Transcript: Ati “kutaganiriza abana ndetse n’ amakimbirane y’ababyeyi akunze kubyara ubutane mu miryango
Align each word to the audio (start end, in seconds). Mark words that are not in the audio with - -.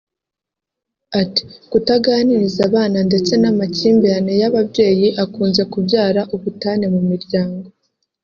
Ati 1.21 1.43
“kutaganiriza 1.71 2.61
abana 2.69 2.97
ndetse 3.07 3.33
n’ 3.41 3.45
amakimbirane 3.51 4.33
y’ababyeyi 4.41 5.07
akunze 5.23 5.61
kubyara 5.71 6.21
ubutane 6.35 6.85
mu 6.93 7.01
miryango 7.09 7.65